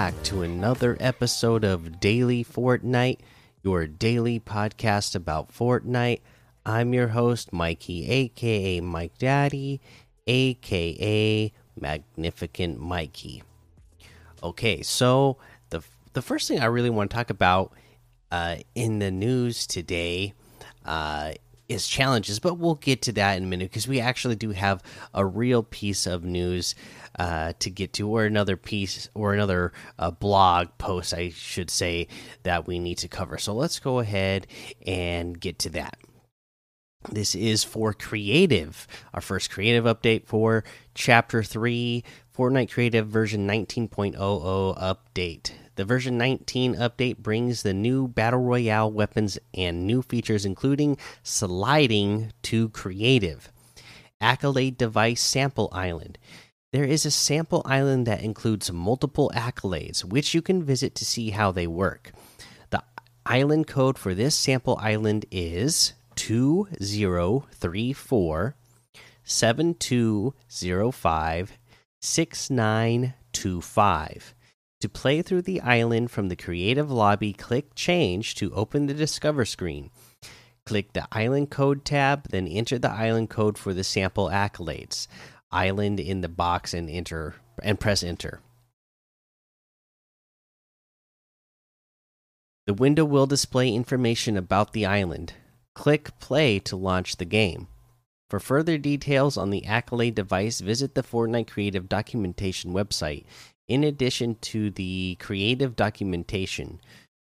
Back 0.00 0.22
to 0.22 0.40
another 0.40 0.96
episode 0.98 1.62
of 1.62 2.00
Daily 2.00 2.42
Fortnite, 2.42 3.18
your 3.62 3.86
daily 3.86 4.40
podcast 4.40 5.14
about 5.14 5.52
Fortnite. 5.52 6.20
I'm 6.64 6.94
your 6.94 7.08
host, 7.08 7.52
Mikey, 7.52 8.08
aka 8.08 8.80
Mike 8.80 9.18
Daddy, 9.18 9.78
aka 10.26 11.52
Magnificent 11.78 12.80
Mikey. 12.80 13.42
Okay, 14.42 14.80
so 14.80 15.36
the 15.68 15.82
the 16.14 16.22
first 16.22 16.48
thing 16.48 16.60
I 16.60 16.64
really 16.64 16.88
want 16.88 17.10
to 17.10 17.14
talk 17.14 17.28
about 17.28 17.70
uh, 18.32 18.56
in 18.74 19.00
the 19.00 19.10
news 19.10 19.66
today 19.66 20.32
uh, 20.86 21.32
is 21.70 21.86
challenges, 21.86 22.40
but 22.40 22.58
we'll 22.58 22.74
get 22.74 23.02
to 23.02 23.12
that 23.12 23.36
in 23.36 23.44
a 23.44 23.46
minute 23.46 23.70
because 23.70 23.86
we 23.86 24.00
actually 24.00 24.36
do 24.36 24.50
have 24.50 24.82
a 25.14 25.24
real 25.24 25.62
piece 25.62 26.06
of 26.06 26.24
news 26.24 26.74
uh, 27.18 27.52
to 27.60 27.70
get 27.70 27.92
to, 27.94 28.08
or 28.08 28.24
another 28.24 28.56
piece, 28.56 29.08
or 29.14 29.32
another 29.32 29.72
uh, 29.98 30.10
blog 30.10 30.68
post, 30.78 31.14
I 31.14 31.30
should 31.30 31.70
say, 31.70 32.08
that 32.42 32.66
we 32.66 32.78
need 32.78 32.98
to 32.98 33.08
cover. 33.08 33.38
So 33.38 33.54
let's 33.54 33.78
go 33.78 34.00
ahead 34.00 34.46
and 34.86 35.38
get 35.38 35.58
to 35.60 35.70
that. 35.70 35.96
This 37.08 37.34
is 37.34 37.64
for 37.64 37.94
creative, 37.94 38.86
our 39.14 39.22
first 39.22 39.50
creative 39.50 39.84
update 39.84 40.26
for 40.26 40.64
Chapter 40.94 41.42
3, 41.42 42.04
Fortnite 42.36 42.70
Creative 42.70 43.06
version 43.06 43.48
19.00 43.48 44.18
update. 44.78 45.52
The 45.80 45.86
version 45.86 46.18
19 46.18 46.74
update 46.74 47.16
brings 47.16 47.62
the 47.62 47.72
new 47.72 48.06
Battle 48.06 48.40
Royale 48.40 48.92
weapons 48.92 49.38
and 49.54 49.86
new 49.86 50.02
features, 50.02 50.44
including 50.44 50.98
sliding 51.22 52.34
to 52.42 52.68
creative. 52.68 53.50
Accolade 54.20 54.76
Device 54.76 55.22
Sample 55.22 55.70
Island. 55.72 56.18
There 56.74 56.84
is 56.84 57.06
a 57.06 57.10
sample 57.10 57.62
island 57.64 58.06
that 58.06 58.20
includes 58.20 58.70
multiple 58.70 59.32
accolades, 59.34 60.04
which 60.04 60.34
you 60.34 60.42
can 60.42 60.62
visit 60.62 60.94
to 60.96 61.06
see 61.06 61.30
how 61.30 61.50
they 61.50 61.66
work. 61.66 62.12
The 62.68 62.82
island 63.24 63.66
code 63.66 63.96
for 63.96 64.14
this 64.14 64.34
sample 64.34 64.76
island 64.82 65.24
is 65.30 65.94
2034 66.16 68.54
7205 69.24 71.58
6925. 72.02 74.34
To 74.80 74.88
play 74.88 75.20
through 75.20 75.42
the 75.42 75.60
island 75.60 76.10
from 76.10 76.28
the 76.28 76.36
creative 76.36 76.90
lobby, 76.90 77.34
click 77.34 77.74
Change 77.74 78.34
to 78.36 78.52
open 78.54 78.86
the 78.86 78.94
Discover 78.94 79.44
screen. 79.44 79.90
Click 80.64 80.94
the 80.94 81.06
Island 81.12 81.50
Code 81.50 81.84
tab, 81.84 82.28
then 82.28 82.46
enter 82.46 82.78
the 82.78 82.90
island 82.90 83.28
code 83.28 83.58
for 83.58 83.74
the 83.74 83.84
sample 83.84 84.28
accolades. 84.28 85.06
Island 85.50 86.00
in 86.00 86.22
the 86.22 86.28
box 86.28 86.72
and 86.72 86.88
enter 86.88 87.34
and 87.62 87.78
press 87.78 88.02
enter. 88.02 88.40
The 92.66 92.74
window 92.74 93.04
will 93.04 93.26
display 93.26 93.74
information 93.74 94.36
about 94.36 94.72
the 94.72 94.86
island. 94.86 95.34
Click 95.74 96.18
play 96.20 96.58
to 96.60 96.76
launch 96.76 97.16
the 97.16 97.24
game. 97.24 97.66
For 98.28 98.38
further 98.38 98.78
details 98.78 99.36
on 99.36 99.50
the 99.50 99.66
Accolade 99.66 100.14
device, 100.14 100.60
visit 100.60 100.94
the 100.94 101.02
Fortnite 101.02 101.48
Creative 101.48 101.88
Documentation 101.88 102.72
website. 102.72 103.24
In 103.70 103.84
addition 103.84 104.34
to 104.40 104.70
the 104.70 105.16
creative 105.20 105.76
documentation, 105.76 106.80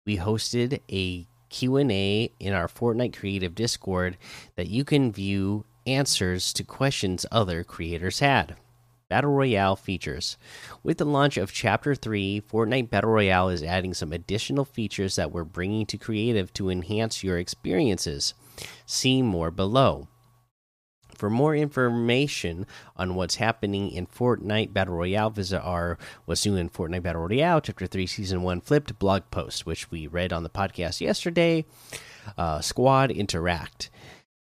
we 0.07 0.19
hosted 0.19 0.79
a 0.89 1.27
Q&A 1.49 2.31
in 2.39 2.53
our 2.53 2.69
Fortnite 2.69 3.17
Creative 3.17 3.53
Discord 3.53 4.17
that 4.55 4.69
you 4.69 4.85
can 4.85 5.11
view 5.11 5.65
answers 5.89 6.53
to 6.53 6.63
questions 6.63 7.27
other 7.33 7.65
creators 7.65 8.21
had. 8.21 8.55
Battle 9.09 9.33
Royale 9.33 9.75
features. 9.75 10.37
With 10.85 10.99
the 10.99 11.05
launch 11.05 11.37
of 11.37 11.53
Chapter 11.53 11.97
3, 11.97 12.41
Fortnite 12.49 12.91
Battle 12.91 13.11
Royale 13.11 13.49
is 13.49 13.65
adding 13.65 13.93
some 13.93 14.13
additional 14.13 14.65
features 14.65 15.17
that 15.17 15.33
we're 15.33 15.43
bringing 15.43 15.85
to 15.87 15.99
creative 15.99 16.53
to 16.53 16.71
enhance 16.71 17.25
your 17.25 17.39
experiences. 17.39 18.35
See 18.87 19.21
more 19.21 19.51
below. 19.51 20.07
For 21.17 21.31
more 21.31 21.57
information 21.57 22.67
on 22.95 23.15
what's 23.15 23.37
happening 23.37 23.91
in 23.91 24.07
Fortnite 24.07 24.75
Battle 24.75 24.97
Royale, 24.97 25.31
visit 25.31 25.61
our 25.61 25.97
What's 26.27 26.45
New 26.45 26.57
in 26.57 26.69
Fortnite 26.69 27.03
Battle 27.03 27.23
Royale 27.23 27.63
Chapter 27.63 27.87
3 27.87 28.07
Season 28.07 28.43
1 28.43 28.61
Flipped 28.61 28.99
blog 28.99 29.23
post, 29.31 29.65
which 29.65 29.91
we 29.91 30.07
read 30.07 30.31
on 30.31 30.43
the 30.43 30.51
podcast 30.51 31.01
yesterday. 31.01 31.65
Uh, 32.37 32.61
squad 32.61 33.11
Interact. 33.11 33.89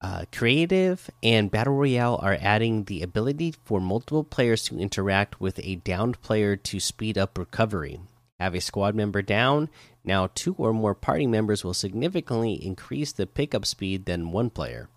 Uh, 0.01 0.25
Creative 0.31 1.09
and 1.23 1.49
Battle 1.49 1.73
Royale 1.73 2.19
are 2.21 2.37
adding 2.39 2.83
the 2.83 3.01
ability 3.01 3.55
for 3.63 3.79
multiple 3.79 4.23
players 4.23 4.63
to 4.65 4.77
interact 4.77 5.41
with 5.41 5.59
a 5.63 5.77
downed 5.77 6.21
player 6.21 6.55
to 6.55 6.79
speed 6.79 7.17
up 7.17 7.39
recovery. 7.39 7.99
Have 8.39 8.53
a 8.53 8.61
squad 8.61 8.93
member 8.93 9.23
down, 9.23 9.69
now 10.03 10.29
two 10.33 10.55
or 10.57 10.73
more 10.73 10.95
party 10.95 11.25
members 11.25 11.63
will 11.63 11.73
significantly 11.73 12.53
increase 12.53 13.11
the 13.11 13.25
pickup 13.25 13.65
speed 13.65 14.05
than 14.05 14.31
one 14.31 14.51
player. 14.51 14.89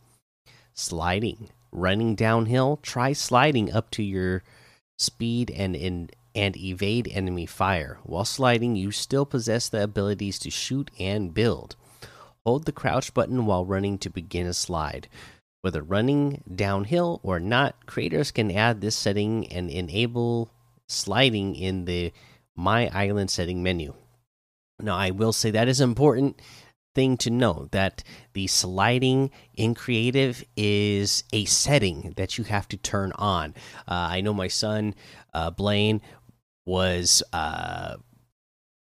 Sliding. 0.74 1.50
Running 1.72 2.14
downhill, 2.14 2.78
try 2.82 3.12
sliding 3.12 3.72
up 3.72 3.90
to 3.92 4.02
your 4.02 4.42
speed 4.98 5.50
and 5.50 5.74
in 5.74 6.10
and 6.34 6.56
evade 6.56 7.08
enemy 7.12 7.46
fire. 7.46 7.98
While 8.02 8.24
sliding, 8.24 8.74
you 8.74 8.90
still 8.90 9.24
possess 9.24 9.68
the 9.68 9.82
abilities 9.82 10.38
to 10.40 10.50
shoot 10.50 10.90
and 10.98 11.32
build. 11.32 11.76
Hold 12.44 12.66
the 12.66 12.72
crouch 12.72 13.14
button 13.14 13.46
while 13.46 13.64
running 13.64 13.98
to 13.98 14.10
begin 14.10 14.46
a 14.46 14.52
slide. 14.52 15.08
Whether 15.62 15.82
running 15.82 16.42
downhill 16.52 17.20
or 17.22 17.40
not, 17.40 17.86
creators 17.86 18.30
can 18.30 18.50
add 18.50 18.80
this 18.80 18.96
setting 18.96 19.46
and 19.46 19.70
enable 19.70 20.50
sliding 20.88 21.54
in 21.54 21.84
the 21.84 22.12
My 22.56 22.88
Island 22.88 23.30
setting 23.30 23.62
menu. 23.62 23.94
Now, 24.80 24.96
I 24.96 25.10
will 25.10 25.32
say 25.32 25.52
that 25.52 25.68
is 25.68 25.80
important 25.80 26.40
thing 26.94 27.16
to 27.18 27.30
know 27.30 27.68
that 27.72 28.02
the 28.32 28.46
sliding 28.46 29.30
in 29.54 29.74
creative 29.74 30.44
is 30.56 31.24
a 31.32 31.44
setting 31.44 32.14
that 32.16 32.38
you 32.38 32.44
have 32.44 32.68
to 32.68 32.76
turn 32.76 33.12
on. 33.16 33.54
Uh, 33.88 34.08
I 34.10 34.20
know 34.20 34.32
my 34.32 34.48
son 34.48 34.94
uh, 35.32 35.50
Blaine 35.50 36.00
was 36.66 37.22
uh, 37.32 37.96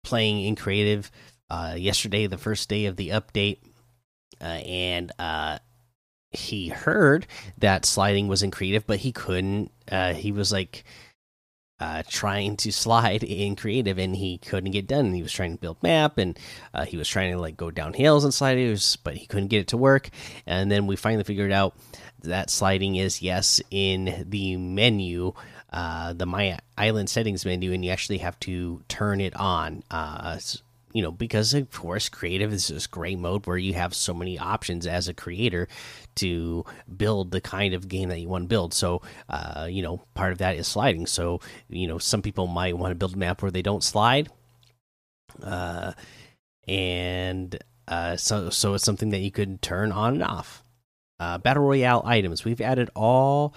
playing 0.05 0.45
in 0.45 0.57
creative 0.57 1.11
uh, 1.51 1.75
yesterday, 1.77 2.27
the 2.27 2.39
first 2.39 2.69
day 2.69 2.87
of 2.87 2.97
the 2.97 3.11
update, 3.11 3.59
uh, 4.41 4.45
and 4.45 5.13
uh, 5.19 5.59
he 6.31 6.69
heard 6.69 7.27
that 7.59 7.85
sliding 7.85 8.27
was 8.27 8.43
in 8.43 8.51
creative, 8.51 8.87
but 8.87 9.01
he 9.01 9.13
couldn't. 9.13 9.71
he 10.15 10.33
was 10.33 10.51
like 10.51 10.85
uh, 11.83 12.03
trying 12.07 12.57
to 12.57 12.71
slide 12.71 13.25
in 13.43 13.57
creative 13.57 13.99
and 13.99 14.15
he 14.15 14.39
couldn't 14.39 14.71
get 14.71 14.87
done. 14.87 15.13
He 15.13 15.23
was 15.23 15.33
trying 15.33 15.53
to 15.53 15.61
build 15.61 15.83
map 15.83 16.17
and 16.17 16.39
uh, 16.73 16.85
he 16.85 16.97
was 16.97 17.09
trying 17.09 17.33
to 17.33 17.39
like 17.41 17.57
go 17.57 17.73
down 17.73 17.93
hills 17.93 18.23
and 18.25 18.33
slide, 18.33 18.57
but 19.03 19.17
he 19.17 19.27
couldn't 19.27 19.49
get 19.49 19.63
it 19.63 19.69
to 19.69 19.77
work. 19.77 20.11
And 20.47 20.71
then 20.71 20.87
we 20.87 20.95
finally 20.95 21.25
figured 21.25 21.51
out 21.51 21.77
that 22.21 22.51
sliding 22.51 22.95
is 22.95 23.21
yes 23.21 23.61
in 23.73 24.25
the 24.29 24.57
menu, 24.57 25.33
uh, 25.73 26.13
the 26.13 26.27
My 26.27 26.61
Island 26.79 27.11
settings 27.11 27.45
menu, 27.45 27.73
and 27.73 27.85
you 27.85 27.91
actually 27.91 28.19
have 28.19 28.39
to 28.41 28.85
turn 28.87 29.21
it 29.21 29.35
on. 29.35 29.83
Uh, 29.91 30.39
you 30.93 31.03
know, 31.03 31.11
because 31.11 31.55
of 31.55 31.71
course, 31.71 32.09
creative 32.09 32.53
is 32.53 32.69
this 32.69 32.87
great 32.87 33.19
mode 33.19 33.47
where 33.47 33.57
you 33.57 33.75
have 33.75 33.95
so 33.95 34.13
many 34.15 34.39
options 34.39 34.87
as 34.87 35.09
a 35.09 35.15
creator 35.15 35.69
to 36.17 36.65
build 36.97 37.31
the 37.31 37.41
kind 37.41 37.75
of 37.75 37.89
game 37.89 38.09
that 38.11 38.21
you 38.21 38.29
want 38.29 38.45
to 38.45 38.49
build. 38.49 38.75
So, 38.75 39.03
uh, 39.29 39.69
you 39.71 39.83
know, 39.83 40.03
part 40.15 40.33
of 40.33 40.39
that 40.39 40.57
is 40.57 40.67
sliding. 40.67 41.07
So, 41.07 41.41
you 41.69 41.87
know, 41.87 41.99
some 41.99 42.23
people 42.23 42.47
might 42.47 42.77
want 42.77 42.91
to 42.91 42.97
build 42.97 43.15
a 43.15 43.19
map 43.19 43.43
where 43.43 43.51
they 43.51 43.63
don't 43.63 43.83
slide, 43.83 44.29
uh, 45.43 45.93
and 46.69 47.59
uh, 47.89 48.17
so 48.17 48.51
so 48.51 48.75
it's 48.75 48.85
something 48.85 49.11
that 49.11 49.21
you 49.21 49.31
could 49.31 49.63
turn 49.63 49.93
on 49.93 50.15
and 50.15 50.23
off. 50.23 50.63
Uh, 51.19 51.39
Battle 51.39 51.63
Royale 51.63 52.03
items. 52.05 52.45
We've 52.45 52.61
added 52.61 52.91
all 52.97 53.55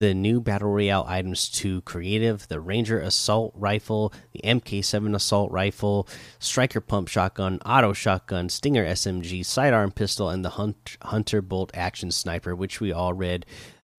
the 0.00 0.12
new 0.12 0.40
battle 0.40 0.70
royale 0.70 1.04
items 1.08 1.48
to 1.48 1.80
creative 1.82 2.48
the 2.48 2.60
ranger 2.60 2.98
assault 3.00 3.52
rifle 3.54 4.12
the 4.32 4.40
mk7 4.44 5.14
assault 5.14 5.50
rifle 5.52 6.08
striker 6.38 6.80
pump 6.80 7.08
shotgun 7.08 7.58
auto 7.64 7.92
shotgun 7.92 8.48
stinger 8.48 8.84
smg 8.86 9.44
sidearm 9.46 9.92
pistol 9.92 10.28
and 10.28 10.44
the 10.44 10.50
Hunt 10.50 10.96
hunter 11.02 11.40
bolt 11.40 11.70
action 11.74 12.10
sniper 12.10 12.54
which 12.54 12.80
we 12.80 12.92
all 12.92 13.14
read 13.14 13.46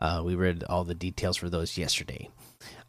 uh, 0.02 0.22
we 0.24 0.36
read 0.36 0.64
all 0.66 0.84
the 0.84 0.94
details 0.94 1.38
for 1.38 1.50
those 1.50 1.78
yesterday. 1.78 2.30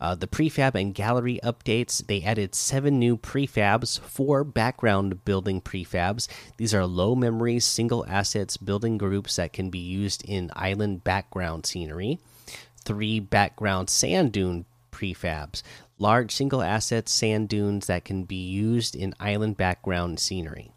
Uh, 0.00 0.14
the 0.14 0.26
prefab 0.26 0.74
and 0.74 0.94
gallery 0.94 1.38
updates 1.44 2.06
they 2.06 2.22
added 2.22 2.54
seven 2.54 2.98
new 2.98 3.16
prefabs 3.16 4.00
four 4.00 4.42
background 4.42 5.24
building 5.24 5.60
prefabs. 5.60 6.28
These 6.56 6.74
are 6.74 6.84
low 6.86 7.14
memory 7.14 7.60
single 7.60 8.04
assets 8.08 8.56
building 8.56 8.98
groups 8.98 9.36
that 9.36 9.52
can 9.52 9.70
be 9.70 9.78
used 9.78 10.24
in 10.24 10.50
island 10.56 11.04
background 11.04 11.66
scenery 11.66 12.18
three 12.86 13.20
background 13.20 13.90
sand 13.90 14.32
dune 14.32 14.64
prefabs, 14.90 15.62
large 15.98 16.32
single 16.32 16.62
asset 16.62 17.08
sand 17.08 17.50
dunes 17.50 17.86
that 17.88 18.06
can 18.06 18.24
be 18.24 18.36
used 18.36 18.96
in 18.96 19.12
island 19.20 19.58
background 19.58 20.18
scenery. 20.18 20.72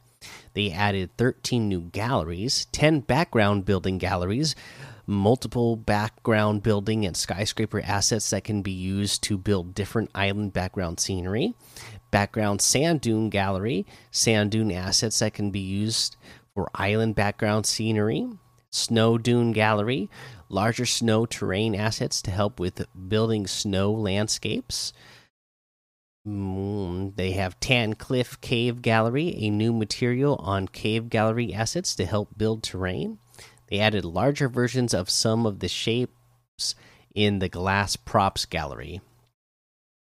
They 0.54 0.72
added 0.72 1.16
13 1.18 1.70
new 1.70 1.82
galleries, 1.82 2.68
10 2.74 3.02
background 3.02 3.64
building 3.64 3.98
galleries, 3.98 4.56
multiple 5.06 5.76
background 5.76 6.62
building 6.64 7.06
and 7.06 7.16
skyscraper 7.16 7.82
assets 7.82 8.30
that 8.32 8.44
can 8.44 8.62
be 8.62 8.72
used 8.72 9.24
to 9.24 9.38
build 9.38 9.74
different 9.74 10.10
island 10.14 10.52
background 10.52 11.00
scenery. 11.00 11.54
Background 12.12 12.62
sand 12.62 13.02
dune 13.02 13.30
gallery, 13.30 13.86
sand 14.12 14.52
dune 14.52 14.72
assets 14.72 15.20
that 15.20 15.34
can 15.34 15.52
be 15.52 15.60
used 15.60 16.18
for 16.54 16.70
island 16.76 17.16
background 17.16 17.66
scenery. 17.66 18.28
Snow 18.72 19.18
dune 19.18 19.52
gallery, 19.52 20.10
larger 20.50 20.86
snow 20.86 21.26
terrain 21.26 21.76
assets 21.76 22.22
to 22.24 22.32
help 22.32 22.60
with 22.60 22.86
building 23.08 23.48
snow 23.48 23.92
landscapes. 23.92 24.92
Mm, 26.28 27.16
they 27.16 27.32
have 27.32 27.60
Tan 27.60 27.94
Cliff 27.94 28.40
Cave 28.42 28.82
Gallery, 28.82 29.36
a 29.38 29.50
new 29.50 29.72
material 29.72 30.36
on 30.36 30.68
cave 30.68 31.10
gallery 31.10 31.54
assets 31.54 31.96
to 31.96 32.06
help 32.06 32.38
build 32.38 32.64
terrain. 32.64 33.20
They 33.70 33.80
added 33.80 34.04
larger 34.04 34.50
versions 34.50 34.94
of 34.94 35.10
some 35.10 35.46
of 35.46 35.60
the 35.60 35.68
shapes 35.68 36.76
in 37.14 37.40
the 37.40 37.50
glass 37.50 37.96
props 37.96 38.46
gallery. 38.46 39.02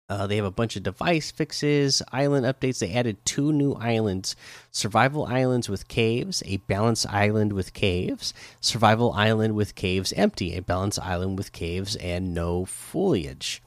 Uh, 0.10 0.28
they 0.28 0.36
have 0.36 0.46
a 0.46 0.52
bunch 0.52 0.76
of 0.76 0.84
device 0.84 1.32
fixes, 1.32 2.02
island 2.12 2.46
updates. 2.46 2.80
They 2.80 2.94
added 2.94 3.26
two 3.26 3.54
new 3.54 3.74
islands 3.74 4.36
survival 4.70 5.26
islands 5.26 5.70
with 5.70 5.88
caves, 5.88 6.44
a 6.46 6.58
balance 6.58 7.06
island 7.06 7.54
with 7.54 7.74
caves, 7.74 8.34
survival 8.60 9.14
island 9.14 9.56
with 9.56 9.76
caves 9.76 10.12
empty, 10.14 10.56
a 10.56 10.62
balance 10.62 11.00
island 11.00 11.38
with 11.38 11.52
caves 11.52 11.96
and 11.96 12.34
no 12.34 12.66
foliage. 12.66 13.62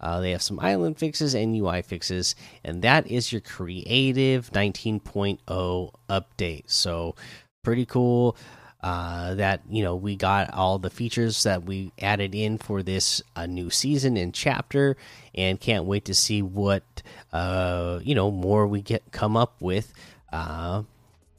Uh, 0.00 0.20
they 0.20 0.30
have 0.30 0.42
some 0.42 0.60
island 0.60 0.96
fixes 0.96 1.34
and 1.34 1.56
UI 1.56 1.82
fixes, 1.82 2.36
and 2.62 2.82
that 2.82 3.06
is 3.08 3.32
your 3.32 3.40
creative 3.40 4.50
19.0 4.52 5.92
update. 6.08 6.70
So, 6.70 7.16
pretty 7.64 7.84
cool. 7.84 8.36
Uh, 8.80 9.34
that 9.34 9.60
you 9.68 9.82
know 9.82 9.96
we 9.96 10.14
got 10.14 10.54
all 10.54 10.78
the 10.78 10.88
features 10.88 11.42
that 11.42 11.64
we 11.64 11.90
added 11.98 12.32
in 12.32 12.58
for 12.58 12.80
this 12.80 13.20
uh, 13.34 13.44
new 13.44 13.70
season 13.70 14.16
and 14.16 14.32
chapter, 14.32 14.96
and 15.34 15.60
can't 15.60 15.84
wait 15.84 16.04
to 16.04 16.14
see 16.14 16.42
what 16.42 16.84
uh, 17.32 17.98
you 18.04 18.14
know 18.14 18.30
more 18.30 18.68
we 18.68 18.80
get 18.80 19.02
come 19.10 19.36
up 19.36 19.60
with 19.60 19.92
uh, 20.32 20.84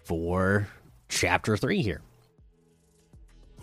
for 0.03 0.67
chapter 1.07 1.55
three 1.55 1.81
here. 1.81 2.01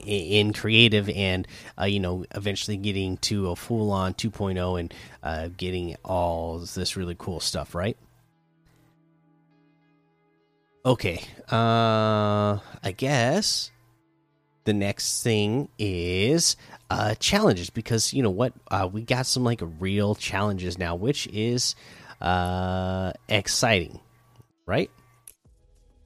In 0.06 0.54
creative 0.54 1.10
and 1.10 1.46
uh, 1.78 1.84
you 1.84 2.00
know 2.00 2.24
eventually 2.34 2.78
getting 2.78 3.18
to 3.18 3.50
a 3.50 3.56
full 3.56 3.90
on 3.90 4.14
2.0 4.14 4.80
and 4.80 4.94
uh, 5.22 5.48
getting 5.54 5.96
all 6.02 6.58
this 6.58 6.96
really 6.96 7.16
cool 7.18 7.40
stuff 7.40 7.74
right 7.74 7.96
okay 10.86 11.20
uh 11.50 12.58
i 12.82 12.94
guess 12.96 13.70
the 14.64 14.72
next 14.72 15.22
thing 15.22 15.68
is 15.78 16.56
uh 16.90 17.14
challenges 17.16 17.68
because 17.70 18.14
you 18.14 18.22
know 18.22 18.30
what 18.30 18.52
uh 18.70 18.88
we 18.90 19.02
got 19.02 19.26
some 19.26 19.44
like 19.44 19.60
real 19.80 20.14
challenges 20.14 20.78
now 20.78 20.94
which 20.94 21.26
is 21.28 21.74
uh 22.20 23.12
exciting 23.28 24.00
right 24.64 24.90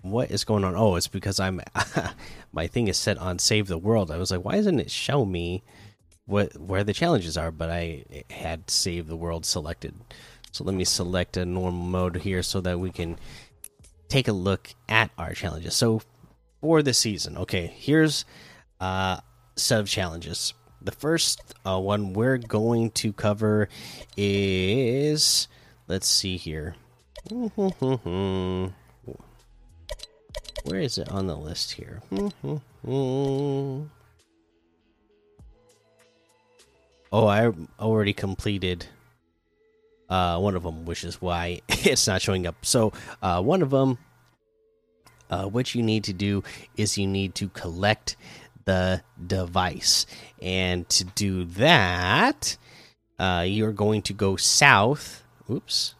what 0.03 0.31
is 0.31 0.44
going 0.44 0.65
on? 0.65 0.75
Oh, 0.75 0.97
it's 0.97 1.09
because 1.09 1.38
I'm 1.41 1.61
my 2.53 2.67
thing 2.67 2.88
is 2.88 2.97
set 2.97 3.19
on 3.19 3.38
save 3.38 3.69
the 3.69 3.79
world. 3.79 4.11
I 4.11 4.17
was 4.17 4.31
like, 4.31 4.44
why 4.44 4.56
doesn't 4.56 4.81
it 4.81 4.91
show 4.91 5.25
me 5.25 5.62
what 6.27 6.56
where 6.59 6.85
the 6.85 6.93
challenges 6.94 7.37
are? 7.37 7.50
But 7.50 7.71
I 7.71 8.05
had 8.31 8.71
save 8.71 9.09
the 9.09 9.17
world 9.17 9.44
selected. 9.44 9.94
So 10.53 10.65
let 10.65 10.75
me 10.75 10.85
select 10.85 11.37
a 11.37 11.44
normal 11.44 11.85
mode 11.85 12.17
here 12.17 12.43
so 12.43 12.61
that 12.62 12.81
we 12.81 12.91
can 12.91 13.19
take 14.11 14.29
a 14.29 14.33
look 14.33 14.75
at 14.89 15.11
our 15.17 15.33
challenges. 15.33 15.75
So 15.75 16.03
for 16.61 16.83
the 16.83 16.93
season, 16.93 17.39
okay, 17.39 17.73
here's 17.75 18.27
uh 18.81 19.21
set 19.57 19.81
of 19.81 19.89
challenges. 19.89 20.53
The 20.83 20.93
first 20.93 21.41
uh, 21.67 21.79
one 21.79 22.15
we're 22.15 22.39
going 22.39 22.91
to 22.93 23.12
cover 23.12 23.69
is 24.17 25.47
let's 25.89 26.09
see 26.09 26.37
here. 26.37 26.75
Where 27.31 28.73
is 30.81 30.99
it 30.99 31.11
on 31.11 31.27
the 31.27 31.37
list 31.37 31.73
here? 31.73 32.01
oh, 32.87 33.89
I 37.13 37.53
already 37.79 38.13
completed 38.13 38.87
uh, 40.11 40.39
one 40.39 40.57
of 40.57 40.62
them, 40.62 40.85
which 40.85 41.05
is 41.05 41.21
why 41.23 41.61
it's 41.69 42.07
not 42.07 42.21
showing 42.21 42.47
up. 42.47 42.57
So, 42.62 42.93
uh, 43.23 43.41
one 43.41 43.62
of 43.62 43.71
them, 43.71 43.99
uh, 45.31 45.45
what 45.45 45.75
you 45.75 45.83
need 45.83 46.05
to 46.05 46.12
do 46.12 46.43
is 46.77 46.99
you 46.99 47.07
need 47.07 47.35
to 47.37 47.49
collect 47.49 48.17
the 48.65 49.03
device. 49.25 50.05
And 50.43 50.89
to 50.91 51.05
do 51.05 51.45
that, 51.45 52.57
uh, 53.19 53.45
you're 53.47 53.73
going 53.73 54.03
to 54.03 54.12
go 54.12 54.37
south. 54.37 55.25
Oops. 55.49 55.95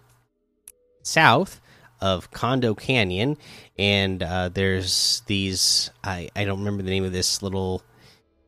South 1.03 1.61
of 2.01 2.31
Condo 2.31 2.75
Canyon, 2.75 3.37
and 3.79 4.23
uh, 4.23 4.49
there's 4.49 5.23
these. 5.27 5.91
I 6.03 6.31
I 6.35 6.45
don't 6.45 6.59
remember 6.59 6.83
the 6.83 6.91
name 6.91 7.05
of 7.05 7.13
this 7.13 7.43
little 7.43 7.83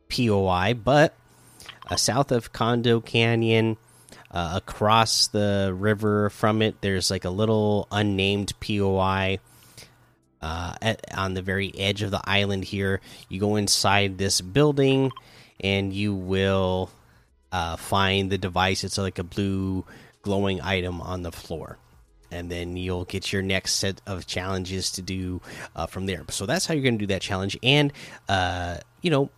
POI, 0.09 0.73
but 0.73 1.13
uh, 1.87 1.95
south 1.95 2.31
of 2.31 2.53
Condo 2.53 2.99
Canyon, 2.99 3.77
uh, 4.33 4.53
across 4.55 5.27
the 5.27 5.73
river 5.77 6.29
from 6.29 6.61
it, 6.61 6.81
there's 6.81 7.11
like 7.11 7.25
a 7.25 7.29
little 7.29 7.87
unnamed 7.91 8.53
POI. 8.59 9.39
Uh, 10.41 10.75
at, 10.81 10.99
on 11.17 11.35
the 11.35 11.41
very 11.41 11.71
edge 11.79 12.01
of 12.01 12.11
the 12.11 12.19
island 12.25 12.65
here, 12.65 12.99
you 13.29 13.39
go 13.39 13.55
inside 13.55 14.17
this 14.17 14.41
building, 14.41 15.09
and 15.61 15.93
you 15.93 16.13
will 16.13 16.89
uh, 17.53 17.77
find 17.77 18.29
the 18.29 18.37
device. 18.37 18.83
It's 18.83 18.97
like 18.97 19.19
a 19.19 19.23
blue 19.23 19.85
glowing 20.21 20.59
item 20.61 20.99
on 20.99 21.21
the 21.21 21.31
floor 21.31 21.77
and 22.33 22.49
then 22.49 22.75
you'll 22.75 23.05
get 23.05 23.31
your 23.31 23.41
next 23.41 23.75
set 23.75 24.01
of 24.07 24.25
challenges 24.25 24.91
to 24.91 25.01
do 25.01 25.41
uh, 25.75 25.85
from 25.85 26.07
there. 26.07 26.23
So 26.29 26.45
that's 26.45 26.65
how 26.65 26.73
you're 26.73 26.83
going 26.83 26.97
to 26.97 27.05
do 27.05 27.13
that 27.13 27.21
challenge. 27.21 27.57
And 27.61 27.93
uh, 28.27 28.77
you 29.01 29.11
know, 29.11 29.29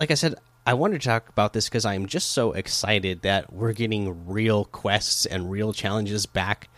like 0.00 0.10
I 0.10 0.14
said, 0.14 0.34
I 0.66 0.74
wanted 0.74 1.02
to 1.02 1.08
talk 1.08 1.28
about 1.28 1.52
this 1.52 1.68
because 1.68 1.84
I'm 1.84 2.06
just 2.06 2.32
so 2.32 2.52
excited 2.52 3.22
that 3.22 3.52
we're 3.52 3.74
getting 3.74 4.26
real 4.26 4.64
quests 4.64 5.26
and 5.26 5.50
real 5.50 5.74
challenges 5.74 6.24
back 6.24 6.68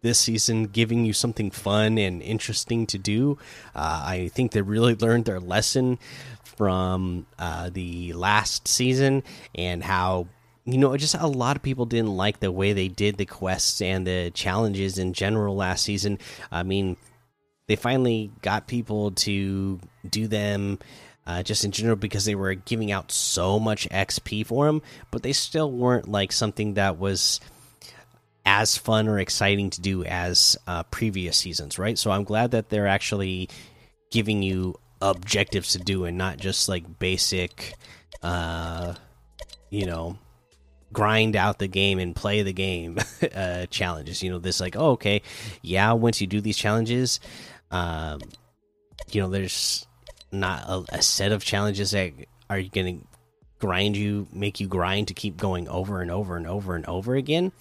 this 0.00 0.20
season, 0.20 0.66
giving 0.66 1.04
you 1.04 1.12
something 1.12 1.50
fun 1.50 1.98
and 1.98 2.22
interesting 2.22 2.86
to 2.86 2.98
do. 2.98 3.38
Uh, 3.74 4.02
I 4.06 4.30
think 4.32 4.52
they 4.52 4.62
really 4.62 4.94
learned 4.94 5.24
their 5.24 5.40
lesson 5.40 5.98
from 6.44 7.26
uh, 7.38 7.70
the 7.72 8.12
last 8.12 8.68
season 8.68 9.24
and 9.54 9.82
how 9.82 10.28
you 10.64 10.78
know, 10.78 10.96
just 10.96 11.16
a 11.16 11.26
lot 11.26 11.56
of 11.56 11.62
people 11.62 11.86
didn't 11.86 12.16
like 12.16 12.38
the 12.38 12.52
way 12.52 12.72
they 12.72 12.86
did 12.86 13.16
the 13.16 13.26
quests 13.26 13.82
and 13.82 14.06
the 14.06 14.30
challenges 14.32 14.96
in 14.96 15.12
general 15.12 15.56
last 15.56 15.82
season. 15.82 16.20
I 16.52 16.62
mean, 16.62 16.96
they 17.66 17.74
finally 17.74 18.30
got 18.42 18.68
people 18.68 19.10
to 19.10 19.80
do 20.08 20.28
them 20.28 20.78
uh, 21.26 21.42
just 21.42 21.64
in 21.64 21.70
general 21.70 21.96
because 21.96 22.24
they 22.24 22.34
were 22.34 22.54
giving 22.54 22.90
out 22.90 23.12
so 23.12 23.58
much 23.58 23.88
XP 23.90 24.46
for 24.46 24.66
them, 24.66 24.82
but 25.10 25.22
they 25.22 25.32
still 25.32 25.70
weren't 25.70 26.08
like 26.08 26.32
something 26.32 26.74
that 26.74 26.98
was 26.98 27.40
as 28.44 28.76
fun 28.76 29.08
or 29.08 29.18
exciting 29.18 29.70
to 29.70 29.80
do 29.80 30.04
as 30.04 30.56
uh, 30.66 30.82
previous 30.84 31.36
seasons, 31.36 31.78
right? 31.78 31.96
So 31.96 32.10
I'm 32.10 32.24
glad 32.24 32.50
that 32.52 32.70
they're 32.70 32.88
actually 32.88 33.48
giving 34.10 34.42
you 34.42 34.78
objectives 35.00 35.72
to 35.72 35.78
do 35.78 36.04
and 36.04 36.18
not 36.18 36.38
just 36.38 36.68
like 36.68 36.98
basic, 36.98 37.74
uh, 38.22 38.94
you 39.70 39.86
know, 39.86 40.18
grind 40.92 41.36
out 41.36 41.58
the 41.58 41.68
game 41.68 41.98
and 41.98 42.14
play 42.14 42.42
the 42.42 42.52
game 42.52 42.98
uh, 43.34 43.66
challenges. 43.66 44.22
You 44.22 44.30
know, 44.30 44.38
this 44.38 44.60
like, 44.60 44.76
oh, 44.76 44.92
okay, 44.92 45.22
yeah. 45.62 45.92
Once 45.92 46.20
you 46.20 46.26
do 46.26 46.40
these 46.40 46.56
challenges, 46.56 47.20
um, 47.70 48.20
you 49.10 49.20
know, 49.20 49.28
there's 49.28 49.86
not 50.32 50.64
a, 50.66 50.96
a 50.96 51.02
set 51.02 51.32
of 51.32 51.44
challenges 51.44 51.92
that 51.92 52.12
are 52.48 52.62
going 52.62 53.00
to 53.00 53.06
grind 53.58 53.96
you, 53.96 54.26
make 54.32 54.60
you 54.60 54.66
grind 54.66 55.08
to 55.08 55.14
keep 55.14 55.36
going 55.36 55.68
over 55.68 56.02
and 56.02 56.10
over 56.10 56.36
and 56.36 56.46
over 56.46 56.74
and 56.74 56.84
over 56.86 57.14
again, 57.14 57.52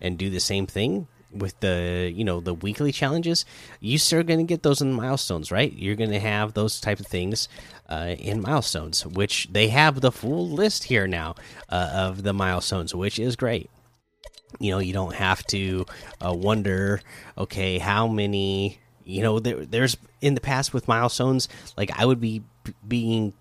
and 0.00 0.16
do 0.16 0.30
the 0.30 0.40
same 0.40 0.66
thing 0.66 1.08
with 1.32 1.58
the 1.60 2.12
you 2.14 2.24
know 2.24 2.40
the 2.40 2.54
weekly 2.54 2.90
challenges 2.90 3.44
you 3.78 3.98
still 3.98 4.22
going 4.22 4.40
to 4.40 4.44
get 4.44 4.62
those 4.62 4.80
in 4.80 4.92
milestones 4.92 5.52
right? 5.52 5.72
You're 5.72 5.96
going 5.96 6.10
to 6.10 6.20
have 6.20 6.54
those 6.54 6.80
type 6.80 7.00
of 7.00 7.06
things 7.06 7.48
uh, 7.88 8.14
in 8.18 8.40
milestones 8.40 9.06
which 9.06 9.48
they 9.50 9.68
have 9.68 10.00
the 10.00 10.12
full 10.12 10.48
list 10.48 10.84
here 10.84 11.06
now 11.06 11.36
uh, 11.68 11.90
of 11.92 12.22
the 12.22 12.32
milestones 12.32 12.94
which 12.94 13.18
is 13.18 13.36
great. 13.36 13.70
You 14.58 14.72
know 14.72 14.78
you 14.78 14.92
don't 14.92 15.14
have 15.14 15.44
to 15.48 15.86
uh, 16.24 16.34
wonder 16.34 17.00
okay 17.38 17.78
how 17.78 18.08
many 18.08 18.80
you 19.10 19.22
know 19.22 19.38
there, 19.38 19.64
there's 19.64 19.96
in 20.20 20.34
the 20.34 20.40
past 20.40 20.72
with 20.72 20.88
milestones 20.88 21.48
like 21.76 21.90
i 21.98 22.04
would 22.04 22.20
be 22.20 22.42
being 22.86 23.32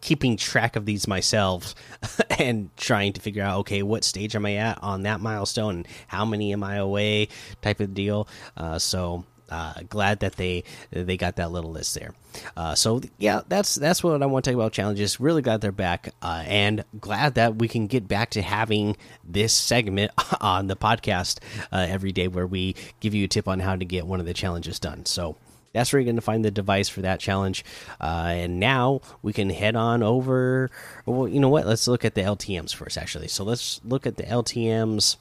keeping 0.00 0.36
track 0.36 0.76
of 0.76 0.86
these 0.86 1.08
myself 1.08 1.74
and 2.38 2.70
trying 2.76 3.12
to 3.12 3.20
figure 3.20 3.42
out 3.42 3.58
okay 3.60 3.82
what 3.82 4.04
stage 4.04 4.36
am 4.36 4.46
i 4.46 4.54
at 4.54 4.80
on 4.82 5.02
that 5.02 5.20
milestone? 5.20 5.76
And 5.76 5.88
how 6.06 6.24
many 6.24 6.52
am 6.52 6.62
i 6.62 6.76
away? 6.76 7.28
Type 7.62 7.80
of 7.80 7.94
deal. 7.94 8.28
Uh, 8.56 8.78
so 8.78 9.24
uh, 9.50 9.74
glad 9.88 10.20
that 10.20 10.36
they 10.36 10.64
they 10.90 11.16
got 11.16 11.36
that 11.36 11.50
little 11.50 11.70
list 11.70 11.94
there. 11.94 12.12
Uh, 12.56 12.74
so 12.74 13.00
yeah, 13.18 13.42
that's 13.48 13.74
that's 13.74 14.02
what 14.02 14.22
I 14.22 14.26
want 14.26 14.44
to 14.44 14.50
talk 14.50 14.56
about 14.56 14.72
challenges. 14.72 15.20
Really 15.20 15.42
glad 15.42 15.60
they're 15.60 15.72
back, 15.72 16.14
uh, 16.22 16.44
and 16.46 16.84
glad 17.00 17.34
that 17.34 17.56
we 17.56 17.68
can 17.68 17.86
get 17.86 18.08
back 18.08 18.30
to 18.30 18.42
having 18.42 18.96
this 19.24 19.52
segment 19.52 20.10
on 20.40 20.66
the 20.66 20.76
podcast 20.76 21.38
uh, 21.72 21.86
every 21.88 22.12
day, 22.12 22.28
where 22.28 22.46
we 22.46 22.74
give 23.00 23.14
you 23.14 23.24
a 23.24 23.28
tip 23.28 23.48
on 23.48 23.60
how 23.60 23.76
to 23.76 23.84
get 23.84 24.06
one 24.06 24.20
of 24.20 24.26
the 24.26 24.34
challenges 24.34 24.78
done. 24.78 25.06
So 25.06 25.36
that's 25.76 25.92
where 25.92 26.00
you're 26.00 26.06
going 26.06 26.16
to 26.16 26.22
find 26.22 26.44
the 26.44 26.50
device 26.50 26.88
for 26.88 27.02
that 27.02 27.20
challenge. 27.20 27.64
Uh, 28.00 28.28
and 28.28 28.58
now 28.58 29.02
we 29.22 29.32
can 29.32 29.50
head 29.50 29.76
on 29.76 30.02
over. 30.02 30.70
Well, 31.04 31.28
you 31.28 31.38
know 31.38 31.50
what? 31.50 31.66
Let's 31.66 31.86
look 31.86 32.04
at 32.04 32.14
the 32.14 32.22
LTM's 32.22 32.72
first, 32.72 32.96
actually. 32.96 33.28
So 33.28 33.44
let's 33.44 33.80
look 33.84 34.06
at 34.06 34.16
the 34.16 34.22
LTM's. 34.22 35.18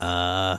Uh, 0.00 0.58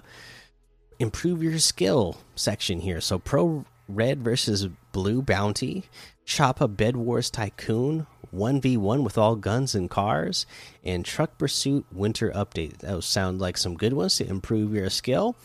improve 1.04 1.44
your 1.44 1.60
skill 1.60 2.18
section 2.34 2.80
here. 2.80 3.02
So 3.02 3.20
pro 3.20 3.66
red 3.88 4.24
versus 4.24 4.68
blue 4.94 5.22
bounty, 5.22 5.84
Choppa 6.26 6.74
Bed 6.74 6.96
Wars 6.96 7.30
Tycoon, 7.30 8.08
1v1 8.34 9.04
with 9.04 9.18
all 9.18 9.36
guns 9.36 9.76
and 9.76 9.90
cars, 9.90 10.48
and 10.84 11.06
Truck 11.06 11.38
Pursuit 11.38 11.86
Winter 11.92 12.32
Update. 12.32 12.78
Those 12.80 13.06
sound 13.06 13.40
like 13.40 13.58
some 13.58 13.76
good 13.76 13.94
ones 13.94 14.16
to 14.16 14.28
improve 14.28 14.74
your 14.74 14.90
skill. 14.90 15.36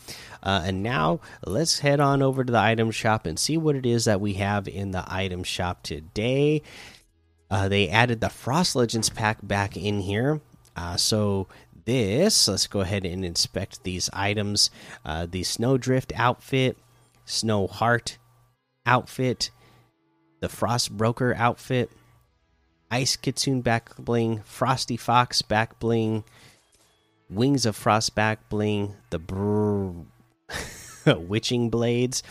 Uh, 0.42 0.62
and 0.64 0.82
now 0.82 1.20
let's 1.44 1.80
head 1.80 2.00
on 2.00 2.22
over 2.22 2.44
to 2.44 2.52
the 2.52 2.58
item 2.58 2.90
shop 2.92 3.26
and 3.26 3.38
see 3.38 3.58
what 3.58 3.76
it 3.76 3.84
is 3.84 4.06
that 4.06 4.20
we 4.20 4.34
have 4.34 4.68
in 4.68 4.92
the 4.92 5.04
item 5.06 5.42
shop 5.42 5.82
today. 5.82 6.62
Uh, 7.50 7.68
they 7.68 7.88
added 7.88 8.20
the 8.20 8.30
Frost 8.30 8.76
Legends 8.76 9.10
pack 9.10 9.38
back 9.42 9.76
in 9.76 10.00
here. 10.00 10.40
Uh, 10.76 10.96
so 10.96 11.48
this. 11.88 12.46
Let's 12.46 12.66
go 12.66 12.80
ahead 12.80 13.06
and 13.06 13.24
inspect 13.24 13.82
these 13.82 14.10
items. 14.12 14.70
Uh, 15.06 15.26
the 15.28 15.42
Snowdrift 15.42 16.12
outfit, 16.14 16.76
Snow 17.24 17.66
Heart 17.66 18.18
outfit, 18.84 19.50
the 20.40 20.50
Frost 20.50 20.94
Broker 20.94 21.34
outfit, 21.34 21.90
Ice 22.90 23.16
Kitsune 23.16 23.62
back 23.62 23.96
bling, 23.96 24.42
Frosty 24.44 24.98
Fox 24.98 25.40
back 25.40 25.78
bling, 25.78 26.24
Wings 27.30 27.64
of 27.64 27.74
Frost 27.74 28.14
back 28.14 28.50
bling, 28.50 28.94
the 29.08 29.18
Brr 29.18 29.92
Witching 31.06 31.70
Blades, 31.70 32.22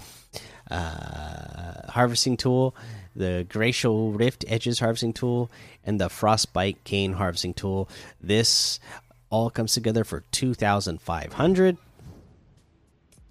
uh, 0.70 1.90
Harvesting 1.90 2.38
Tool, 2.38 2.76
the 3.16 3.48
Glacial 3.50 4.12
Rift 4.12 4.46
Edges 4.48 4.78
Harvesting 4.78 5.14
Tool, 5.14 5.50
and 5.84 6.00
the 6.00 6.10
Frostbite 6.10 6.84
Cane 6.84 7.14
Harvesting 7.14 7.56
Tool. 7.56 7.90
This 8.22 8.80
all 9.30 9.50
comes 9.50 9.74
together 9.74 10.04
for 10.04 10.22
2500 10.32 11.78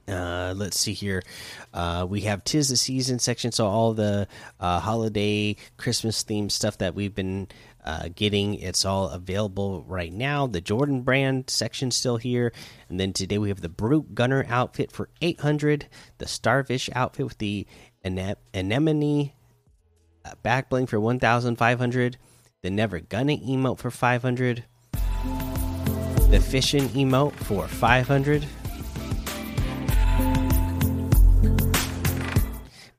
uh, 0.08 0.54
let's 0.56 0.78
see 0.78 0.92
here. 0.92 1.22
Uh, 1.74 2.06
we 2.08 2.22
have 2.22 2.44
Tis 2.44 2.68
the 2.68 2.76
Season 2.76 3.18
section, 3.18 3.50
so 3.50 3.66
all 3.66 3.92
the 3.92 4.28
uh, 4.60 4.78
holiday, 4.78 5.56
Christmas 5.76 6.22
themed 6.22 6.52
stuff 6.52 6.78
that 6.78 6.94
we've 6.94 7.14
been 7.14 7.48
uh, 7.84 8.08
getting, 8.14 8.54
it's 8.54 8.84
all 8.84 9.08
available 9.08 9.84
right 9.86 10.12
now. 10.12 10.46
The 10.46 10.60
Jordan 10.60 11.02
brand 11.02 11.50
section 11.50 11.90
still 11.90 12.18
here, 12.18 12.52
and 12.88 13.00
then 13.00 13.12
today 13.12 13.38
we 13.38 13.48
have 13.48 13.60
the 13.60 13.68
Brute 13.68 14.14
Gunner 14.14 14.46
outfit 14.48 14.92
for 14.92 15.08
800, 15.20 15.86
the 16.18 16.28
Starfish 16.28 16.88
outfit 16.94 17.26
with 17.26 17.38
the 17.38 17.66
Anemone 18.04 19.32
uh, 20.24 20.34
back 20.42 20.70
bling 20.70 20.86
for 20.86 21.00
1,500, 21.00 22.16
the 22.62 22.70
Never 22.70 23.00
Gonna 23.00 23.36
emote 23.36 23.78
for 23.78 23.90
500 23.90 24.64
the 26.30 26.40
fishing 26.40 26.88
emote 26.90 27.34
for 27.34 27.66
500 27.66 28.46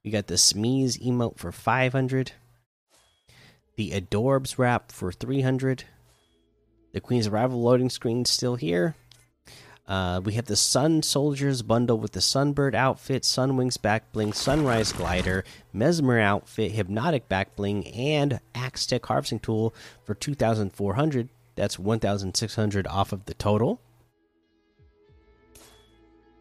we 0.03 0.11
got 0.11 0.27
the 0.27 0.35
smeeze 0.35 0.97
emote 1.05 1.37
for 1.37 1.51
500 1.51 2.31
the 3.75 3.91
adorbs 3.91 4.57
wrap 4.57 4.91
for 4.91 5.11
300 5.11 5.83
the 6.97 7.01
queen's 7.01 7.27
arrival 7.27 7.61
loading 7.61 7.91
screen 7.91 8.25
still 8.25 8.55
here. 8.55 8.95
Uh, 9.87 10.19
we 10.23 10.33
have 10.33 10.45
the 10.45 10.55
Sun 10.55 11.03
Soldiers 11.03 11.61
bundle 11.61 11.99
with 11.99 12.13
the 12.13 12.19
Sunbird 12.19 12.73
outfit, 12.73 13.21
Sunwings 13.21 13.79
back 13.79 14.11
bling, 14.11 14.33
Sunrise 14.33 14.91
glider, 14.91 15.43
Mesmer 15.71 16.19
outfit, 16.19 16.71
Hypnotic 16.71 17.29
back 17.29 17.55
bling, 17.55 17.85
and 17.89 18.39
Axe 18.55 18.87
Tech 18.87 19.05
harvesting 19.05 19.39
tool 19.39 19.75
for 20.03 20.15
2,400. 20.15 21.29
That's 21.57 21.77
1,600 21.77 22.87
off 22.87 23.11
of 23.11 23.25
the 23.25 23.33
total. 23.33 23.81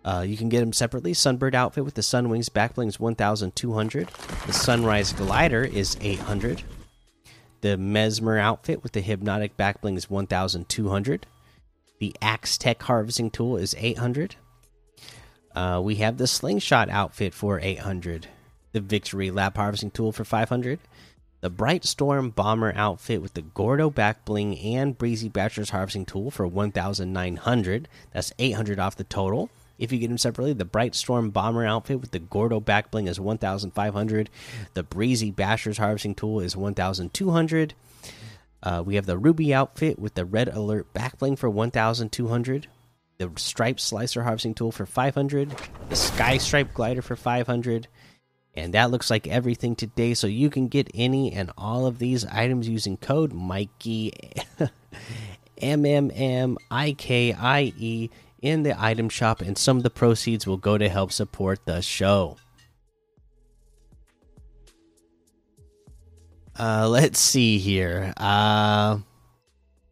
Uh, 0.05 0.25
you 0.25 0.37
can 0.37 0.49
get 0.49 0.61
them 0.61 0.73
separately. 0.73 1.13
Sunbird 1.13 1.55
outfit 1.55 1.85
with 1.85 1.95
the 1.95 2.03
Sun 2.03 2.29
Wings 2.29 2.49
backbling 2.49 2.87
is 2.87 3.01
1,200. 3.01 4.09
The 4.47 4.53
Sunrise 4.53 5.13
glider 5.13 5.65
is 5.65 5.97
800. 6.01 6.63
The 7.63 7.77
Mesmer 7.77 8.39
outfit 8.39 8.85
with 8.85 8.93
the 8.93 9.01
Hypnotic 9.01 9.57
backbling 9.57 9.97
is 9.97 10.09
1,200. 10.09 11.27
The 11.99 12.15
Axe 12.23 12.59
Tech 12.59 12.83
harvesting 12.83 13.31
tool 13.31 13.57
is 13.57 13.75
800. 13.77 14.37
Uh, 15.57 15.81
we 15.83 15.97
have 15.97 16.19
the 16.19 16.29
Slingshot 16.29 16.89
outfit 16.91 17.35
for 17.35 17.59
800. 17.59 18.29
The 18.73 18.81
Victory 18.81 19.33
Lap 19.33 19.57
harvesting 19.57 19.91
tool 19.91 20.13
for 20.13 20.25
500 20.25 20.79
the 21.47 21.51
Bright 21.51 21.85
Storm 21.85 22.31
Bomber 22.31 22.73
outfit 22.75 23.23
with 23.23 23.35
the 23.35 23.43
Gordo 23.43 23.89
back 23.89 24.25
bling 24.25 24.59
and 24.59 24.99
Breezy 24.99 25.29
Bachelor's 25.29 25.71
harvesting 25.71 26.05
tool 26.05 26.33
for 26.33 26.45
1,900. 26.45 27.89
That's 28.13 28.33
800 28.37 28.81
off 28.81 28.97
the 28.97 29.05
total. 29.05 29.49
If 29.79 29.93
you 29.93 30.01
get 30.01 30.09
them 30.09 30.19
separately, 30.19 30.55
the 30.55 30.65
Bright 30.65 30.97
Storm 30.97 31.31
Bomber 31.31 31.65
outfit 31.65 32.01
with 32.01 32.11
the 32.11 32.19
Gordo 32.19 32.59
back 32.59 32.91
bling 32.91 33.07
is 33.07 33.21
1,500. 33.21 34.29
The 34.75 34.83
Breezy 34.83 35.31
Bachelor's 35.31 35.79
harvesting 35.79 36.17
tool 36.17 36.41
is 36.41 36.57
1,200. 36.57 37.75
Uh, 38.65 38.83
we 38.85 38.97
have 38.97 39.07
the 39.07 39.17
Ruby 39.17 39.55
outfit 39.55 40.01
with 40.01 40.15
the 40.15 40.25
Red 40.25 40.49
Alert 40.49 40.93
back 40.95 41.17
bling 41.17 41.37
for 41.37 41.49
1,200. 41.49 42.67
The 43.19 43.31
Stripe 43.37 43.79
Slicer 43.79 44.25
harvesting 44.25 44.55
tool 44.55 44.73
for 44.73 44.85
500. 44.85 45.55
The 45.91 45.95
Sky 45.95 46.39
Stripe 46.39 46.75
glider 46.75 47.03
for 47.03 47.15
500 47.15 47.87
and 48.57 48.75
that 48.75 48.91
looks 48.91 49.11
like 49.11 49.27
everything 49.27 49.77
today. 49.77 50.15
So 50.15 50.27
you 50.27 50.51
can 50.51 50.69
get 50.69 50.91
any 50.95 51.33
and 51.33 51.51
all 51.57 51.87
of 51.87 51.99
these 51.99 52.25
items 52.27 52.69
using 52.69 52.97
code 52.97 53.33
Mikey 53.33 54.13
M 55.59 55.85
M 55.85 56.11
M 56.15 56.59
I 56.71 56.93
K 56.93 57.33
I 57.33 57.73
E 57.77 58.11
in 58.43 58.63
the 58.63 58.81
item 58.83 59.09
shop, 59.09 59.41
and 59.41 59.57
some 59.57 59.77
of 59.77 59.83
the 59.83 59.91
proceeds 59.91 60.47
will 60.47 60.57
go 60.57 60.79
to 60.79 60.89
help 60.89 61.13
support 61.13 61.65
the 61.65 61.81
show. 61.81 62.37
Uh, 66.59 66.89
let's 66.89 67.19
see 67.19 67.59
here. 67.59 68.15
Uh, 68.17 68.99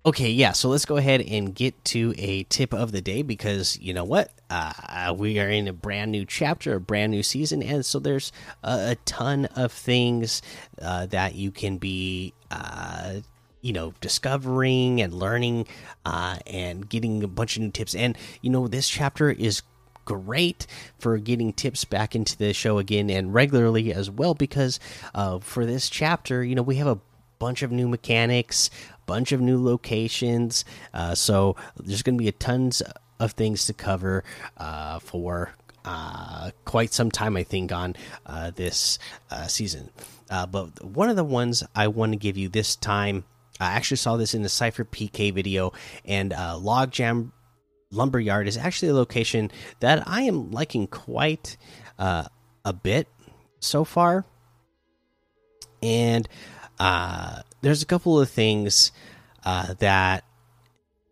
Okay, 0.06 0.30
yeah, 0.30 0.52
so 0.52 0.68
let's 0.68 0.84
go 0.84 0.98
ahead 0.98 1.22
and 1.22 1.54
get 1.54 1.82
to 1.86 2.12
a 2.18 2.42
tip 2.44 2.74
of 2.74 2.92
the 2.92 3.00
day 3.00 3.22
because 3.22 3.78
you 3.78 3.94
know 3.94 4.04
what? 4.04 4.30
Uh, 4.50 5.14
we 5.16 5.38
are 5.38 5.48
in 5.48 5.68
a 5.68 5.72
brand 5.72 6.12
new 6.12 6.24
chapter, 6.24 6.74
a 6.74 6.80
brand 6.80 7.12
new 7.12 7.22
season, 7.22 7.62
and 7.62 7.84
so 7.84 7.98
there's 7.98 8.32
a, 8.62 8.90
a 8.90 8.96
ton 9.04 9.46
of 9.56 9.72
things 9.72 10.42
uh, 10.80 11.06
that 11.06 11.34
you 11.34 11.50
can 11.50 11.78
be, 11.78 12.34
uh, 12.50 13.14
you 13.62 13.72
know, 13.72 13.94
discovering 14.00 15.00
and 15.00 15.12
learning 15.12 15.66
uh, 16.04 16.36
and 16.46 16.88
getting 16.88 17.22
a 17.22 17.28
bunch 17.28 17.56
of 17.56 17.62
new 17.62 17.70
tips. 17.70 17.94
And, 17.94 18.16
you 18.42 18.50
know, 18.50 18.68
this 18.68 18.88
chapter 18.88 19.30
is 19.30 19.62
great 20.04 20.66
for 20.98 21.16
getting 21.18 21.52
tips 21.52 21.84
back 21.84 22.14
into 22.14 22.36
the 22.36 22.52
show 22.52 22.78
again 22.78 23.08
and 23.10 23.32
regularly 23.32 23.92
as 23.92 24.10
well 24.10 24.34
because 24.34 24.78
uh, 25.14 25.38
for 25.38 25.64
this 25.64 25.88
chapter, 25.88 26.44
you 26.44 26.54
know, 26.54 26.62
we 26.62 26.76
have 26.76 26.86
a 26.86 26.98
bunch 27.38 27.62
of 27.62 27.72
new 27.72 27.88
mechanics, 27.88 28.70
bunch 29.06 29.32
of 29.32 29.40
new 29.40 29.62
locations. 29.62 30.64
Uh, 30.92 31.14
so 31.14 31.56
there's 31.76 32.02
going 32.02 32.16
to 32.16 32.22
be 32.22 32.28
a 32.28 32.32
tons 32.32 32.82
of 33.24 33.32
things 33.32 33.66
to 33.66 33.72
cover 33.72 34.24
uh, 34.56 34.98
for 35.00 35.52
uh, 35.84 36.50
quite 36.64 36.92
some 36.92 37.10
time, 37.10 37.36
I 37.36 37.42
think, 37.42 37.72
on 37.72 37.96
uh, 38.26 38.50
this 38.50 38.98
uh, 39.30 39.46
season. 39.46 39.90
Uh, 40.30 40.46
but 40.46 40.82
one 40.84 41.10
of 41.10 41.16
the 41.16 41.24
ones 41.24 41.62
I 41.74 41.88
want 41.88 42.12
to 42.12 42.18
give 42.18 42.36
you 42.36 42.48
this 42.48 42.76
time, 42.76 43.24
I 43.60 43.72
actually 43.72 43.98
saw 43.98 44.16
this 44.16 44.34
in 44.34 44.42
the 44.42 44.48
SypherPK 44.48 45.32
video, 45.32 45.72
and 46.04 46.32
Logjam 46.32 47.32
Lumberyard 47.90 48.48
is 48.48 48.56
actually 48.56 48.88
a 48.88 48.94
location 48.94 49.50
that 49.80 50.02
I 50.08 50.22
am 50.22 50.50
liking 50.50 50.86
quite 50.86 51.56
a 51.98 52.72
bit 52.82 53.08
so 53.60 53.84
far. 53.84 54.24
And 55.82 56.28
uh, 56.78 57.42
there's 57.60 57.82
a 57.82 57.86
couple 57.86 58.20
of 58.20 58.30
things 58.30 58.90
uh, 59.44 59.74
that 59.74 60.24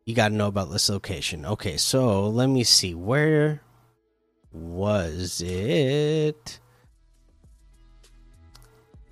you 0.04 0.14
got 0.14 0.28
to 0.28 0.34
know 0.34 0.48
about 0.48 0.70
this 0.70 0.88
location. 0.88 1.46
Okay, 1.46 1.76
so 1.76 2.28
let 2.28 2.48
me 2.48 2.64
see. 2.64 2.94
Where 2.94 3.62
was 4.52 5.40
it? 5.40 6.58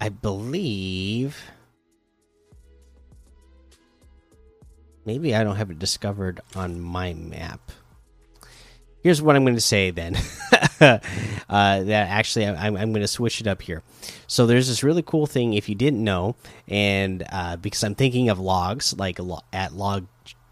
I 0.00 0.08
believe. 0.08 1.40
Maybe 5.04 5.34
I 5.34 5.44
don't 5.44 5.56
have 5.56 5.70
it 5.70 5.78
discovered 5.78 6.40
on 6.54 6.80
my 6.80 7.14
map. 7.14 7.60
Here's 9.02 9.22
what 9.22 9.34
I'm 9.34 9.44
going 9.44 9.54
to 9.54 9.62
say 9.62 9.90
then. 9.90 10.14
uh, 10.80 10.98
that 11.48 11.88
actually 11.88 12.46
I'm, 12.46 12.76
I'm 12.76 12.92
going 12.92 13.00
to 13.00 13.08
switch 13.08 13.40
it 13.40 13.46
up 13.46 13.62
here. 13.62 13.82
So 14.26 14.46
there's 14.46 14.68
this 14.68 14.82
really 14.82 15.02
cool 15.02 15.26
thing 15.26 15.54
if 15.54 15.68
you 15.68 15.74
didn't 15.74 16.04
know, 16.04 16.36
and 16.68 17.24
uh, 17.32 17.56
because 17.56 17.82
I'm 17.82 17.94
thinking 17.94 18.28
of 18.28 18.38
logs 18.38 18.94
like 18.98 19.18
at 19.52 19.72
Log 19.72 20.06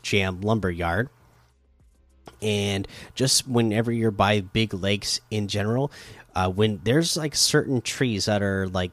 Jam 0.08 0.40
Lumber 0.40 0.70
Yard, 0.70 1.10
and 2.40 2.88
just 3.14 3.46
whenever 3.46 3.92
you're 3.92 4.10
by 4.10 4.40
big 4.40 4.72
lakes 4.72 5.20
in 5.30 5.48
general, 5.48 5.92
uh, 6.34 6.48
when 6.50 6.80
there's 6.82 7.16
like 7.16 7.34
certain 7.34 7.82
trees 7.82 8.24
that 8.24 8.42
are 8.42 8.68
like 8.68 8.92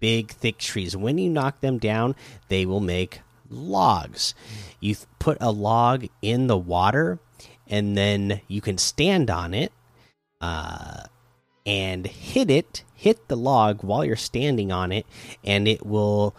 big 0.00 0.32
thick 0.32 0.58
trees, 0.58 0.96
when 0.96 1.18
you 1.18 1.30
knock 1.30 1.60
them 1.60 1.78
down, 1.78 2.16
they 2.48 2.66
will 2.66 2.80
make 2.80 3.20
logs. 3.48 4.34
You 4.80 4.96
put 5.20 5.38
a 5.40 5.52
log 5.52 6.06
in 6.20 6.48
the 6.48 6.58
water, 6.58 7.20
and 7.68 7.96
then 7.96 8.40
you 8.48 8.60
can 8.60 8.78
stand 8.78 9.30
on 9.30 9.54
it 9.54 9.72
uh, 10.40 11.04
and 11.64 12.06
hit 12.06 12.50
it, 12.50 12.82
hit 12.94 13.28
the 13.28 13.36
log 13.36 13.84
while 13.84 14.04
you're 14.04 14.16
standing 14.16 14.72
on 14.72 14.90
it, 14.90 15.06
and 15.44 15.68
it 15.68 15.86
will 15.86 16.34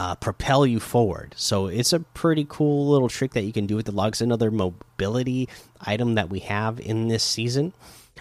uh, 0.00 0.14
propel 0.14 0.66
you 0.66 0.80
forward. 0.80 1.34
So 1.36 1.66
it's 1.66 1.92
a 1.92 2.00
pretty 2.00 2.46
cool 2.48 2.88
little 2.88 3.08
trick 3.08 3.32
that 3.34 3.42
you 3.42 3.52
can 3.52 3.66
do 3.66 3.76
with 3.76 3.86
the 3.86 3.92
logs. 3.92 4.22
Another 4.22 4.50
mobility 4.50 5.48
item 5.80 6.14
that 6.14 6.30
we 6.30 6.40
have 6.40 6.80
in 6.80 7.08
this 7.08 7.22
season. 7.22 7.72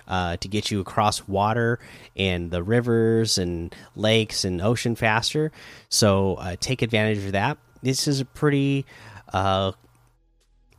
Uh, 0.07 0.37
to 0.37 0.47
get 0.47 0.71
you 0.71 0.79
across 0.79 1.27
water 1.27 1.77
and 2.15 2.49
the 2.49 2.63
rivers 2.63 3.37
and 3.37 3.75
lakes 3.95 4.43
and 4.43 4.59
ocean 4.59 4.95
faster. 4.95 5.51
So 5.89 6.35
uh, 6.35 6.55
take 6.59 6.81
advantage 6.81 7.25
of 7.25 7.33
that 7.33 7.59
this 7.81 8.07
is 8.07 8.19
a 8.19 8.25
pretty 8.25 8.85
uh, 9.33 9.71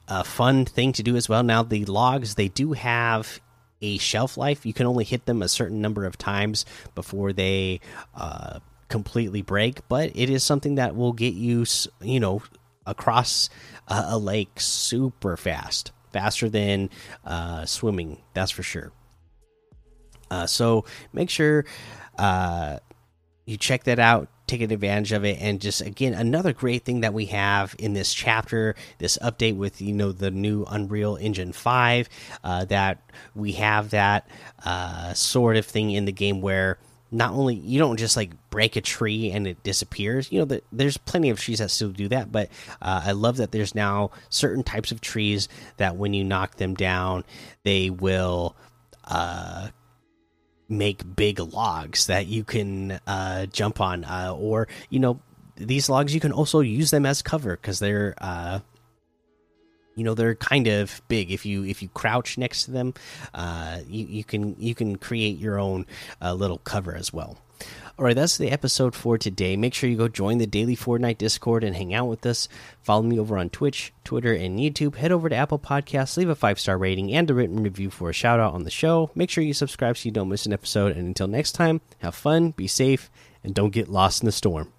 a 0.08 0.24
fun 0.24 0.64
thing 0.64 0.92
to 0.94 1.02
do 1.02 1.16
as 1.16 1.28
well. 1.28 1.42
Now 1.42 1.62
the 1.62 1.84
logs 1.84 2.34
they 2.34 2.48
do 2.48 2.72
have 2.72 3.40
a 3.82 3.98
shelf 3.98 4.36
life. 4.36 4.66
You 4.66 4.72
can 4.72 4.86
only 4.86 5.04
hit 5.04 5.26
them 5.26 5.42
a 5.42 5.48
certain 5.48 5.80
number 5.80 6.04
of 6.04 6.18
times 6.18 6.66
before 6.94 7.32
they 7.32 7.80
uh, 8.14 8.60
completely 8.90 9.40
break. 9.40 9.88
But 9.88 10.10
it 10.14 10.28
is 10.28 10.44
something 10.44 10.74
that 10.74 10.94
will 10.94 11.14
get 11.14 11.32
you, 11.32 11.64
you 12.02 12.20
know, 12.20 12.42
across 12.84 13.48
a, 13.88 14.04
a 14.08 14.18
lake 14.18 14.60
super 14.60 15.38
fast, 15.38 15.92
faster 16.12 16.50
than 16.50 16.90
uh, 17.24 17.64
swimming. 17.64 18.18
That's 18.34 18.50
for 18.50 18.62
sure. 18.62 18.92
Uh, 20.30 20.46
so 20.46 20.84
make 21.12 21.30
sure 21.30 21.64
uh, 22.18 22.78
you 23.46 23.56
check 23.56 23.84
that 23.84 23.98
out 23.98 24.28
taking 24.46 24.72
advantage 24.72 25.12
of 25.12 25.24
it 25.24 25.38
and 25.40 25.60
just 25.60 25.80
again 25.80 26.12
another 26.12 26.52
great 26.52 26.84
thing 26.84 27.02
that 27.02 27.14
we 27.14 27.26
have 27.26 27.74
in 27.78 27.92
this 27.92 28.12
chapter 28.12 28.74
this 28.98 29.16
update 29.22 29.54
with 29.54 29.80
you 29.80 29.92
know 29.92 30.10
the 30.10 30.28
new 30.28 30.64
unreal 30.64 31.16
engine 31.20 31.52
5 31.52 32.08
uh, 32.42 32.64
that 32.64 33.00
we 33.36 33.52
have 33.52 33.90
that 33.90 34.28
uh, 34.64 35.14
sort 35.14 35.56
of 35.56 35.64
thing 35.64 35.92
in 35.92 36.04
the 36.04 36.10
game 36.10 36.40
where 36.40 36.78
not 37.10 37.32
only 37.32 37.54
you 37.54 37.78
don't 37.78 37.96
just 37.96 38.16
like 38.16 38.30
break 38.50 38.76
a 38.76 38.80
tree 38.80 39.30
and 39.30 39.46
it 39.46 39.62
disappears. 39.62 40.30
You 40.30 40.40
know 40.40 40.44
the, 40.44 40.62
there's 40.72 40.96
plenty 40.96 41.30
of 41.30 41.40
trees 41.40 41.58
that 41.58 41.70
still 41.70 41.90
do 41.90 42.08
that 42.08 42.30
but 42.30 42.48
uh, 42.82 43.02
i 43.04 43.12
love 43.12 43.38
that 43.38 43.52
there's 43.52 43.74
now 43.74 44.10
certain 44.28 44.62
types 44.62 44.92
of 44.92 45.00
trees 45.00 45.48
that 45.76 45.96
when 45.96 46.14
you 46.14 46.24
knock 46.24 46.56
them 46.56 46.74
down 46.74 47.24
they 47.64 47.90
will 47.90 48.56
uh, 49.04 49.68
make 50.68 51.16
big 51.16 51.40
logs 51.40 52.06
that 52.06 52.26
you 52.26 52.44
can 52.44 53.00
uh, 53.06 53.46
jump 53.46 53.80
on, 53.80 54.04
uh, 54.04 54.34
or 54.36 54.68
you 54.88 55.00
know 55.00 55.20
these 55.56 55.90
logs 55.90 56.14
you 56.14 56.20
can 56.20 56.32
also 56.32 56.60
use 56.60 56.90
them 56.90 57.04
as 57.04 57.20
cover 57.20 57.56
because 57.56 57.80
they're 57.80 58.14
uh, 58.18 58.60
you 59.94 60.04
know 60.04 60.14
they're 60.14 60.34
kind 60.34 60.66
of 60.66 61.02
big. 61.08 61.30
If 61.30 61.44
you 61.44 61.64
if 61.64 61.82
you 61.82 61.88
crouch 61.88 62.38
next 62.38 62.64
to 62.64 62.70
them, 62.70 62.94
uh, 63.34 63.80
you 63.86 64.06
you 64.06 64.24
can 64.24 64.56
you 64.58 64.74
can 64.74 64.96
create 64.96 65.38
your 65.38 65.58
own 65.58 65.86
uh, 66.20 66.34
little 66.34 66.58
cover 66.58 66.94
as 66.94 67.12
well. 67.12 67.38
All 67.98 68.04
right, 68.06 68.16
that's 68.16 68.38
the 68.38 68.50
episode 68.50 68.94
for 68.94 69.18
today. 69.18 69.56
Make 69.56 69.74
sure 69.74 69.90
you 69.90 69.96
go 69.98 70.08
join 70.08 70.38
the 70.38 70.46
daily 70.46 70.74
Fortnite 70.74 71.18
Discord 71.18 71.62
and 71.62 71.76
hang 71.76 71.92
out 71.92 72.08
with 72.08 72.24
us. 72.24 72.48
Follow 72.80 73.02
me 73.02 73.18
over 73.18 73.36
on 73.36 73.50
Twitch, 73.50 73.92
Twitter, 74.04 74.32
and 74.32 74.58
YouTube. 74.58 74.94
Head 74.94 75.12
over 75.12 75.28
to 75.28 75.36
Apple 75.36 75.58
Podcasts, 75.58 76.16
leave 76.16 76.30
a 76.30 76.34
five 76.34 76.58
star 76.58 76.78
rating 76.78 77.12
and 77.12 77.30
a 77.30 77.34
written 77.34 77.62
review 77.62 77.90
for 77.90 78.08
a 78.08 78.14
shout 78.14 78.40
out 78.40 78.54
on 78.54 78.64
the 78.64 78.70
show. 78.70 79.10
Make 79.14 79.28
sure 79.28 79.44
you 79.44 79.52
subscribe 79.52 79.98
so 79.98 80.06
you 80.06 80.12
don't 80.12 80.30
miss 80.30 80.46
an 80.46 80.54
episode. 80.54 80.96
And 80.96 81.08
until 81.08 81.28
next 81.28 81.52
time, 81.52 81.82
have 81.98 82.14
fun, 82.14 82.52
be 82.52 82.66
safe, 82.66 83.10
and 83.44 83.54
don't 83.54 83.68
get 83.68 83.88
lost 83.88 84.22
in 84.22 84.26
the 84.26 84.32
storm. 84.32 84.72